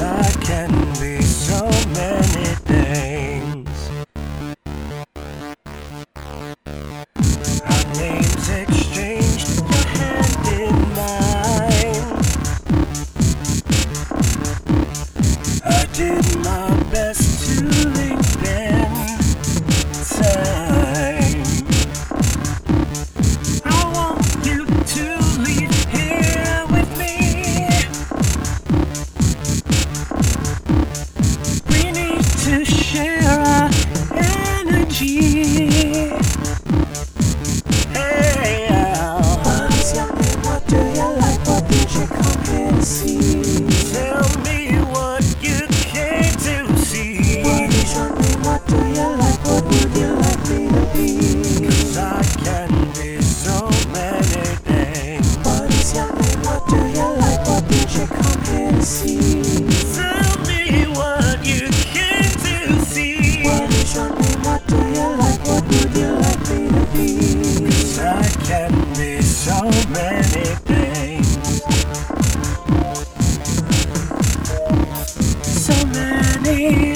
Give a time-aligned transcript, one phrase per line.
[0.00, 1.64] I can be so
[1.94, 3.90] many things.
[7.64, 8.83] I name six.
[32.54, 33.68] to share our
[34.14, 36.10] energy.
[40.44, 41.40] What do you like?
[41.48, 43.66] What did you come to see?
[43.92, 47.42] Tell me what you came to see.
[47.42, 48.42] What is your name?
[48.44, 49.40] What do you like?
[49.46, 51.08] What would you like me to be?
[51.98, 55.38] I can be so many things.
[55.38, 56.40] What is your name?
[56.44, 57.48] What do you like?
[57.48, 59.42] What did you come to see?
[59.96, 61.23] Tell me what.
[69.54, 71.28] so many things.
[75.46, 76.94] So many,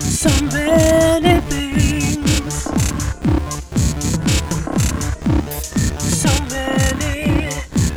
[0.00, 2.54] so many things.
[6.02, 7.50] So many,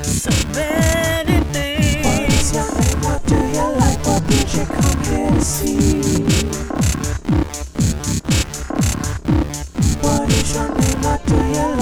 [0.04, 2.06] so many things.
[2.06, 2.66] What is your?
[3.04, 4.06] What do you like?
[4.06, 5.02] What you come
[10.78, 11.02] name?
[11.02, 11.73] What do you?